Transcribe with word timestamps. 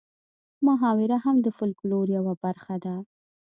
محاوره 0.65 1.17
هم 1.25 1.35
د 1.45 1.47
فولکلور 1.57 2.05
یوه 2.17 2.33
برخه 2.43 2.75
ده 2.83 2.95